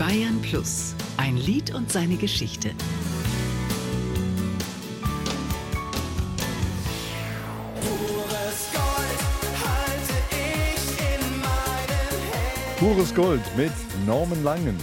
Bayern 0.00 0.40
Plus, 0.40 0.94
ein 1.18 1.36
Lied 1.36 1.74
und 1.74 1.92
seine 1.92 2.16
Geschichte. 2.16 2.70
Pures 12.78 13.14
Gold 13.14 13.42
mit 13.58 13.72
Norman 14.06 14.42
Langen. 14.42 14.78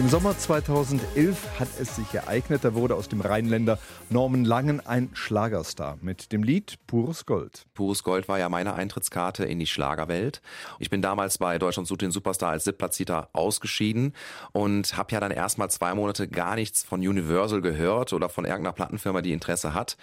Im 0.00 0.08
Sommer 0.08 0.36
2011 0.36 1.60
hat 1.60 1.68
es 1.78 1.96
sich 1.96 2.14
ereignet, 2.14 2.64
da 2.64 2.72
wurde 2.72 2.94
aus 2.94 3.10
dem 3.10 3.20
Rheinländer 3.20 3.78
Norman 4.08 4.46
Langen 4.46 4.80
ein 4.80 5.10
Schlagerstar 5.12 5.98
mit 6.00 6.32
dem 6.32 6.42
Lied 6.42 6.78
Pures 6.86 7.26
Gold. 7.26 7.66
Pures 7.74 8.02
Gold 8.02 8.26
war 8.26 8.38
ja 8.38 8.48
meine 8.48 8.72
Eintrittskarte 8.72 9.44
in 9.44 9.58
die 9.58 9.66
Schlagerwelt. 9.66 10.40
Ich 10.78 10.88
bin 10.88 11.02
damals 11.02 11.36
bei 11.36 11.58
Deutschland 11.58 11.86
sucht 11.86 12.00
den 12.00 12.12
Superstar 12.12 12.52
als 12.52 12.64
Siebplatzierter 12.64 13.28
ausgeschieden 13.34 14.14
und 14.52 14.96
habe 14.96 15.12
ja 15.12 15.20
dann 15.20 15.32
erstmal 15.32 15.70
zwei 15.70 15.94
Monate 15.94 16.28
gar 16.28 16.54
nichts 16.54 16.82
von 16.82 17.00
Universal 17.00 17.60
gehört 17.60 18.14
oder 18.14 18.30
von 18.30 18.46
irgendeiner 18.46 18.72
Plattenfirma, 18.72 19.20
die 19.20 19.34
Interesse 19.34 19.74
hat. 19.74 19.98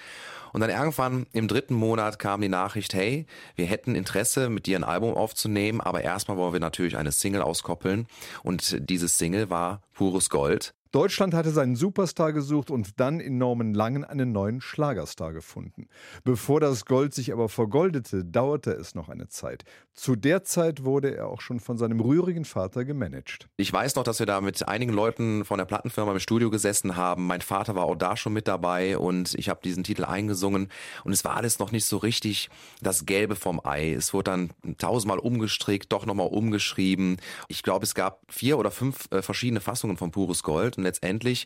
Und 0.53 0.61
dann 0.61 0.69
irgendwann 0.69 1.27
im 1.33 1.47
dritten 1.47 1.73
Monat 1.73 2.19
kam 2.19 2.41
die 2.41 2.49
Nachricht, 2.49 2.93
hey, 2.93 3.25
wir 3.55 3.65
hätten 3.65 3.95
Interesse, 3.95 4.49
mit 4.49 4.65
dir 4.65 4.77
ein 4.77 4.83
Album 4.83 5.13
aufzunehmen, 5.13 5.81
aber 5.81 6.01
erstmal 6.01 6.37
wollen 6.37 6.53
wir 6.53 6.59
natürlich 6.59 6.97
eine 6.97 7.11
Single 7.11 7.41
auskoppeln. 7.41 8.07
Und 8.43 8.89
dieses 8.89 9.17
Single 9.17 9.49
war 9.49 9.81
Pures 9.93 10.27
Gold. 10.27 10.71
Deutschland 10.97 11.35
hatte 11.35 11.51
seinen 11.51 11.75
Superstar 11.75 12.33
gesucht 12.33 12.71
und 12.71 12.99
dann 12.99 13.19
in 13.19 13.37
Norman 13.37 13.75
Langen 13.75 14.03
einen 14.03 14.31
neuen 14.31 14.61
Schlagerstar 14.61 15.31
gefunden. 15.31 15.89
Bevor 16.23 16.59
das 16.59 16.85
Gold 16.85 17.13
sich 17.13 17.31
aber 17.31 17.49
vergoldete, 17.49 18.25
dauerte 18.25 18.71
es 18.71 18.95
noch 18.95 19.07
eine 19.07 19.27
Zeit. 19.27 19.63
Zu 19.93 20.15
der 20.15 20.43
Zeit 20.43 20.85
wurde 20.85 21.15
er 21.15 21.27
auch 21.27 21.41
schon 21.41 21.59
von 21.59 21.77
seinem 21.77 21.99
rührigen 21.99 22.45
Vater 22.45 22.83
gemanagt. 22.83 23.47
Ich 23.57 23.71
weiß 23.71 23.93
noch, 23.93 24.03
dass 24.03 24.17
wir 24.17 24.25
da 24.25 24.41
mit 24.41 24.67
einigen 24.67 24.91
Leuten 24.91 25.45
von 25.45 25.59
der 25.59 25.65
Plattenfirma 25.65 26.13
im 26.13 26.19
Studio 26.19 26.49
gesessen 26.49 26.95
haben. 26.95 27.27
Mein 27.27 27.41
Vater 27.41 27.75
war 27.75 27.83
auch 27.83 27.95
da 27.95 28.17
schon 28.17 28.33
mit 28.33 28.47
dabei 28.47 28.97
und 28.97 29.35
ich 29.35 29.49
habe 29.49 29.59
diesen 29.63 29.83
Titel 29.83 30.03
eingesungen 30.03 30.69
und 31.03 31.13
es 31.13 31.23
war 31.23 31.35
alles 31.35 31.59
noch 31.59 31.71
nicht 31.71 31.85
so 31.85 31.97
richtig 31.97 32.49
das 32.81 33.05
Gelbe 33.05 33.35
vom 33.35 33.61
Ei. 33.63 33.93
Es 33.93 34.15
wurde 34.15 34.31
dann 34.31 34.49
tausendmal 34.79 35.19
umgestrickt, 35.19 35.91
doch 35.91 36.07
nochmal 36.07 36.27
umgeschrieben. 36.27 37.17
Ich 37.49 37.61
glaube, 37.61 37.85
es 37.85 37.93
gab 37.93 38.21
vier 38.29 38.57
oder 38.57 38.71
fünf 38.71 39.07
äh, 39.11 39.21
verschiedene 39.21 39.61
Fassungen 39.61 39.97
von 39.97 40.09
Pures 40.09 40.41
Gold 40.41 40.79
und 40.79 40.86
letztendlich 40.87 41.45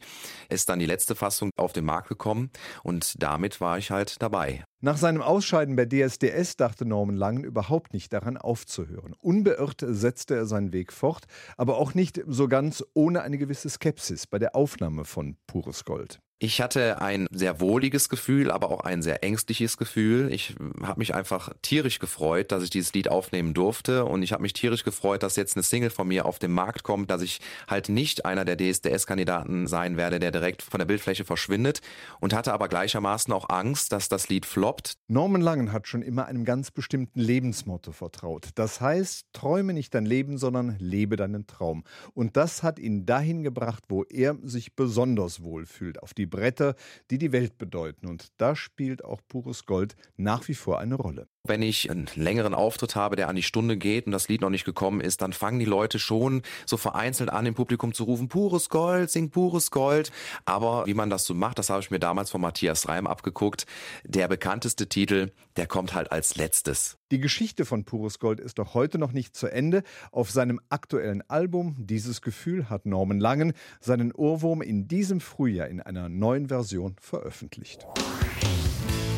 ist 0.50 0.70
dann 0.70 0.80
die 0.80 0.86
letzte 0.86 1.16
Fassung 1.16 1.50
auf 1.58 1.74
den 1.74 1.86
Markt 1.86 2.08
gekommen 2.08 2.52
und 2.84 3.22
damit 3.22 3.60
war 3.60 3.78
ich 3.78 3.92
halt 3.92 4.22
dabei. 4.22 4.64
Nach 4.84 4.98
seinem 4.98 5.22
Ausscheiden 5.22 5.76
bei 5.76 5.86
DSDS 5.86 6.56
dachte 6.56 6.86
Norman 6.86 7.16
Langen 7.16 7.44
überhaupt 7.44 7.94
nicht 7.94 8.14
daran 8.14 8.38
aufzuhören. 8.38 9.14
Unbeirrt 9.20 9.84
setzte 9.86 10.36
er 10.36 10.46
seinen 10.46 10.74
Weg 10.74 10.94
fort, 10.94 11.26
aber 11.58 11.78
auch 11.78 11.94
nicht 11.94 12.22
so 12.26 12.48
ganz 12.48 12.84
ohne 12.94 13.22
eine 13.22 13.38
gewisse 13.38 13.70
Skepsis 13.70 14.28
bei 14.28 14.40
der 14.40 14.56
Aufnahme 14.56 15.06
von 15.06 15.38
Pures 15.46 15.86
Gold. 15.86 16.20
Ich 16.44 16.60
hatte 16.60 17.00
ein 17.00 17.28
sehr 17.30 17.60
wohliges 17.60 18.10
Gefühl, 18.10 18.50
aber 18.50 18.72
auch 18.72 18.80
ein 18.80 19.04
sehr 19.04 19.24
ängstliches 19.24 19.78
Gefühl. 19.78 20.34
Ich 20.34 20.56
habe 20.82 20.98
mich 20.98 21.14
einfach 21.14 21.54
tierisch 21.62 22.00
gefreut, 22.00 22.52
dass 22.52 22.64
ich 22.64 22.72
dieses 22.72 22.94
Lied 22.94 23.12
aufnehmen 23.12 23.54
durfte 23.54 24.06
und 24.06 24.24
ich 24.24 24.34
habe 24.34 24.42
mich 24.42 24.54
tierisch 24.54 24.84
gefreut, 24.84 25.22
dass 25.22 25.36
jetzt 25.36 25.56
eine 25.56 25.62
Single 25.62 25.92
von 25.92 26.08
mir 26.08 26.26
auf 26.26 26.40
den 26.40 26.52
Markt 26.52 26.82
kommt, 26.82 27.12
dass 27.12 27.22
ich 27.22 27.42
halt 27.68 27.90
nicht 27.90 28.26
einer 28.26 28.44
der 28.44 28.58
DSDS-Kandidaten 28.58 29.68
sein 29.68 29.98
werde, 29.98 30.18
der 30.18 30.32
direkt 30.32 30.64
von 30.64 30.80
der 30.80 30.88
Bildfläche 30.88 31.26
verschwindet 31.26 31.82
und 32.20 32.34
hatte 32.34 32.54
aber 32.54 32.70
gleichermaßen 32.70 33.32
auch 33.32 33.48
Angst, 33.50 33.92
dass 33.92 34.10
das 34.10 34.28
Lied 34.28 34.48
floppt. 34.48 34.96
Norman 35.08 35.42
Langen 35.42 35.72
hat 35.72 35.88
schon 35.88 36.02
immer 36.02 36.26
einem 36.26 36.44
ganz 36.44 36.72
bestimmten 36.72 37.20
Lebensmotto 37.20 37.92
vertraut. 37.92 38.50
Das 38.56 38.82
heißt, 38.82 39.28
träume 39.32 39.74
nicht 39.74 39.94
dein 39.94 40.08
Leben, 40.08 40.40
sondern 40.40 40.76
lebe 40.80 41.18
deinen 41.18 41.46
Traum. 41.46 41.84
Und 42.16 42.36
das 42.36 42.64
hat 42.64 42.80
ihn 42.80 43.06
dahin 43.06 43.44
gebracht, 43.44 43.84
wo 43.90 44.06
er 44.06 44.40
sich 44.42 44.76
besonders 44.76 45.44
wohl 45.44 45.68
fühlt, 45.68 46.02
auf 46.02 46.16
die 46.16 46.31
Bretter, 46.32 46.76
die 47.12 47.20
die 47.20 47.32
Welt 47.32 47.60
bedeuten. 47.60 48.08
Und 48.08 48.32
da 48.38 48.56
spielt 48.56 49.06
auch 49.06 49.22
pures 49.28 49.68
Gold 49.68 49.96
nach 50.18 50.48
wie 50.48 50.56
vor 50.56 50.80
eine 50.80 50.96
Rolle. 50.96 51.28
Wenn 51.48 51.64
ich 51.64 51.90
einen 51.90 52.08
längeren 52.14 52.54
Auftritt 52.54 52.96
habe, 52.96 53.16
der 53.16 53.28
an 53.28 53.36
die 53.36 53.42
Stunde 53.42 53.76
geht 53.76 54.06
und 54.06 54.12
das 54.12 54.28
Lied 54.28 54.42
noch 54.42 54.52
nicht 54.52 54.64
gekommen 54.64 55.02
ist, 55.02 55.24
dann 55.24 55.34
fangen 55.34 55.58
die 55.58 55.66
Leute 55.66 55.98
schon 55.98 56.44
so 56.68 56.78
vereinzelt 56.78 57.32
an, 57.32 57.48
im 57.48 57.56
Publikum 57.56 57.96
zu 57.96 58.04
rufen, 58.04 58.30
pures 58.30 58.70
Gold, 58.70 59.10
sing 59.10 59.32
pures 59.32 59.72
Gold. 59.72 60.12
Aber 60.46 60.86
wie 60.86 60.94
man 60.94 61.10
das 61.10 61.26
so 61.26 61.34
macht, 61.34 61.58
das 61.58 61.72
habe 61.72 61.82
ich 61.82 61.90
mir 61.90 61.98
damals 61.98 62.30
von 62.30 62.42
Matthias 62.42 62.88
Reim 62.88 63.08
abgeguckt. 63.08 63.66
Der 64.06 64.28
bekannteste 64.28 64.88
Titel, 64.88 65.32
der 65.56 65.66
kommt 65.66 65.96
halt 65.96 66.12
als 66.12 66.36
letztes. 66.36 67.00
Die 67.10 67.20
Geschichte 67.20 67.66
von 67.66 67.86
Pures 67.86 68.20
Gold 68.20 68.40
ist 68.40 68.60
doch 68.60 68.76
heute 68.76 69.00
noch 69.00 69.12
nicht 69.12 69.36
zu 69.36 69.48
Ende. 69.48 69.82
Auf 70.12 70.30
seinem 70.30 70.62
aktuellen 70.70 71.24
Album 71.28 71.76
Dieses 71.80 72.22
Gefühl 72.22 72.70
hat 72.70 72.86
Norman 72.86 73.20
Langen 73.20 73.54
seinen 73.80 74.12
Ohrwurm 74.12 74.62
in 74.62 74.88
diesem 74.88 75.20
Frühjahr 75.20 75.68
in 75.70 75.82
einer 75.82 76.08
neuen 76.08 76.50
Version 76.50 76.96
veröffentlicht. 77.02 77.88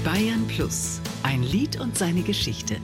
Bayern 0.05 0.47
Plus, 0.47 1.01
ein 1.23 1.41
Lied 1.43 1.79
und 1.79 1.97
seine 1.97 2.21
Geschichte. 2.21 2.77